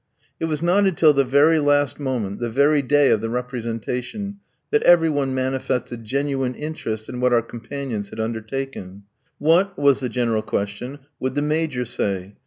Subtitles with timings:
[0.39, 4.39] It was not until the very last moment, the very day of the representation,
[4.71, 9.03] that every one manifested genuine interest in what our companions had undertaken.
[9.37, 12.33] "What," was the general question, "would the Major say?